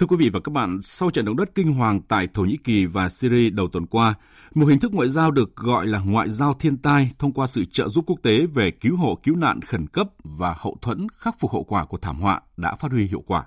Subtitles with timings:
[0.00, 2.56] Thưa quý vị và các bạn, sau trận động đất kinh hoàng tại Thổ Nhĩ
[2.64, 4.14] Kỳ và Syria đầu tuần qua,
[4.54, 7.64] một hình thức ngoại giao được gọi là ngoại giao thiên tai thông qua sự
[7.64, 11.40] trợ giúp quốc tế về cứu hộ cứu nạn khẩn cấp và hậu thuẫn khắc
[11.40, 13.44] phục hậu quả của thảm họa đã phát huy hiệu quả.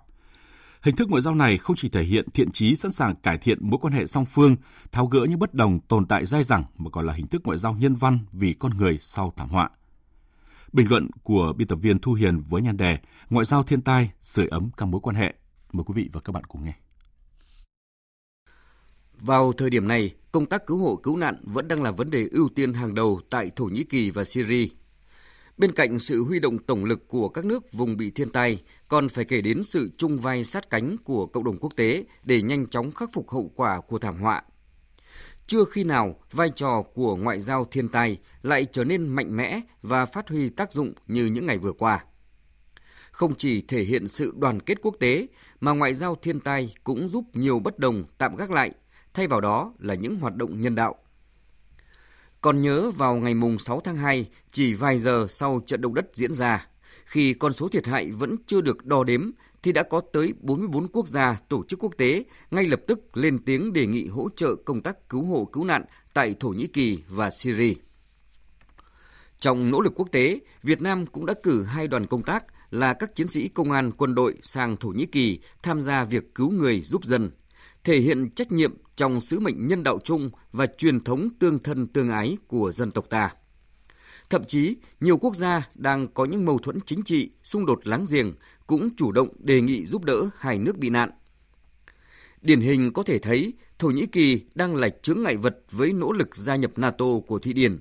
[0.82, 3.70] Hình thức ngoại giao này không chỉ thể hiện thiện chí sẵn sàng cải thiện
[3.70, 4.56] mối quan hệ song phương,
[4.92, 7.58] tháo gỡ những bất đồng tồn tại dai dẳng mà còn là hình thức ngoại
[7.58, 9.70] giao nhân văn vì con người sau thảm họa.
[10.74, 12.98] Bình luận của biên tập viên Thu Hiền với nhan đề
[13.30, 15.34] Ngoại giao thiên tai, sưởi ấm các mối quan hệ.
[15.74, 16.74] Mời quý vị và các bạn cùng nghe.
[19.20, 22.28] Vào thời điểm này, công tác cứu hộ cứu nạn vẫn đang là vấn đề
[22.32, 24.68] ưu tiên hàng đầu tại Thổ Nhĩ Kỳ và Syria.
[25.58, 29.10] Bên cạnh sự huy động tổng lực của các nước vùng bị thiên tai, còn
[29.10, 32.68] phải kể đến sự chung vai sát cánh của cộng đồng quốc tế để nhanh
[32.68, 34.44] chóng khắc phục hậu quả của thảm họa.
[35.48, 39.62] Chưa khi nào vai trò của ngoại giao thiên tai lại trở nên mạnh mẽ
[39.82, 42.06] và phát huy tác dụng như những ngày vừa qua.
[43.14, 45.28] Không chỉ thể hiện sự đoàn kết quốc tế,
[45.60, 48.72] mà ngoại giao thiên tai cũng giúp nhiều bất đồng tạm gác lại,
[49.14, 50.96] thay vào đó là những hoạt động nhân đạo.
[52.42, 56.06] Còn nhớ vào ngày mùng 6 tháng 2, chỉ vài giờ sau trận động đất
[56.14, 56.68] diễn ra,
[57.06, 59.32] khi con số thiệt hại vẫn chưa được đo đếm,
[59.64, 63.40] thì đã có tới 44 quốc gia, tổ chức quốc tế ngay lập tức lên
[63.46, 67.04] tiếng đề nghị hỗ trợ công tác cứu hộ cứu nạn tại Thổ Nhĩ Kỳ
[67.10, 67.74] và Syria.
[69.40, 72.94] Trong nỗ lực quốc tế, Việt Nam cũng đã cử hai đoàn công tác là
[72.94, 76.52] các chiến sĩ công an quân đội sang Thổ Nhĩ Kỳ tham gia việc cứu
[76.52, 77.32] người giúp dân,
[77.84, 81.88] thể hiện trách nhiệm trong sứ mệnh nhân đạo chung và truyền thống tương thân
[81.88, 83.30] tương ái của dân tộc ta.
[84.30, 88.06] Thậm chí, nhiều quốc gia đang có những mâu thuẫn chính trị, xung đột láng
[88.12, 88.34] giềng
[88.68, 91.12] cũng chủ động đề nghị giúp đỡ hai nước bị nạn.
[92.42, 96.12] Điển hình có thể thấy Thổ Nhĩ Kỳ đang là chướng ngại vật với nỗ
[96.12, 97.80] lực gia nhập NATO của Thụy Điển.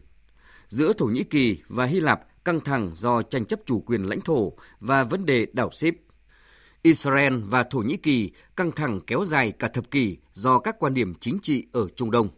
[0.69, 4.21] Giữa Thổ Nhĩ Kỳ và Hy Lạp căng thẳng do tranh chấp chủ quyền lãnh
[4.21, 5.95] thổ và vấn đề đảo Ship.
[6.83, 10.95] Israel và Thổ Nhĩ Kỳ căng thẳng kéo dài cả thập kỷ do các quan
[10.95, 12.29] điểm chính trị ở Trung Đông.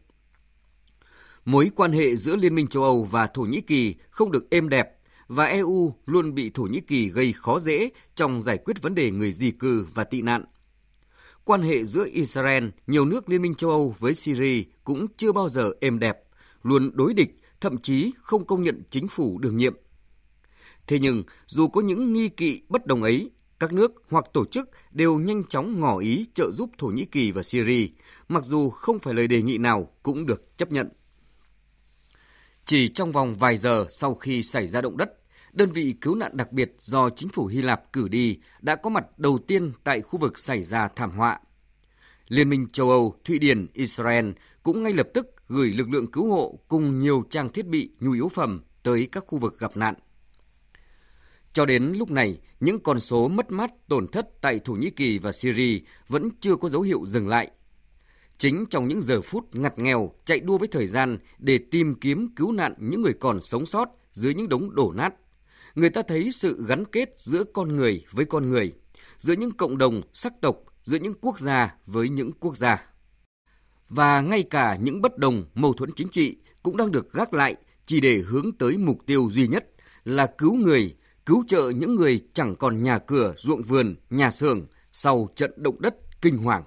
[1.44, 4.69] Mối quan hệ giữa Liên minh châu Âu và Thổ Nhĩ Kỳ không được êm
[4.69, 4.91] đẹp
[5.28, 9.10] và EU luôn bị Thổ Nhĩ Kỳ gây khó dễ trong giải quyết vấn đề
[9.10, 10.44] người di cư và tị nạn.
[11.44, 15.48] Quan hệ giữa Israel, nhiều nước Liên minh châu Âu với Syria cũng chưa bao
[15.48, 16.19] giờ êm đẹp,
[16.62, 19.75] luôn đối địch, thậm chí không công nhận chính phủ đương nhiệm.
[20.87, 24.71] Thế nhưng, dù có những nghi kỵ bất đồng ấy, các nước hoặc tổ chức
[24.91, 27.89] đều nhanh chóng ngỏ ý trợ giúp Thổ Nhĩ Kỳ và Syria,
[28.28, 30.89] mặc dù không phải lời đề nghị nào cũng được chấp nhận.
[32.65, 35.11] Chỉ trong vòng vài giờ sau khi xảy ra động đất,
[35.53, 38.91] đơn vị cứu nạn đặc biệt do chính phủ Hy Lạp cử đi đã có
[38.91, 41.41] mặt đầu tiên tại khu vực xảy ra thảm họa.
[42.28, 44.31] Liên minh châu Âu, Thụy Điển, Israel
[44.62, 48.12] cũng ngay lập tức gửi lực lượng cứu hộ cùng nhiều trang thiết bị nhu
[48.12, 49.94] yếu phẩm tới các khu vực gặp nạn.
[51.54, 55.19] Cho đến lúc này, những con số mất mát tổn thất tại Thổ Nhĩ Kỳ
[55.19, 55.78] và Syria
[56.09, 57.50] vẫn chưa có dấu hiệu dừng lại.
[58.38, 62.34] Chính trong những giờ phút ngặt nghèo chạy đua với thời gian để tìm kiếm
[62.37, 65.14] cứu nạn những người còn sống sót dưới những đống đổ nát,
[65.75, 68.72] người ta thấy sự gắn kết giữa con người với con người,
[69.19, 72.87] giữa những cộng đồng sắc tộc, giữa những quốc gia với những quốc gia.
[73.88, 77.56] Và ngay cả những bất đồng, mâu thuẫn chính trị cũng đang được gác lại
[77.87, 79.70] chỉ để hướng tới mục tiêu duy nhất
[80.04, 80.94] là cứu người,
[81.27, 85.81] cứu trợ những người chẳng còn nhà cửa, ruộng vườn, nhà xưởng sau trận động
[85.81, 86.65] đất kinh hoàng.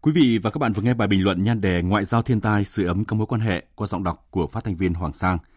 [0.00, 2.40] Quý vị và các bạn vừa nghe bài bình luận nhan đề Ngoại giao thiên
[2.40, 5.12] tai, sự ấm các mối quan hệ qua giọng đọc của phát thanh viên Hoàng
[5.12, 5.38] Sang–